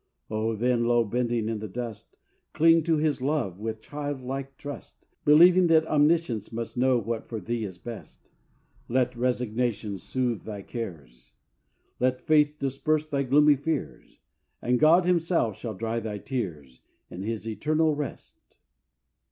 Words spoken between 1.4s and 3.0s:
in the dust, Cling to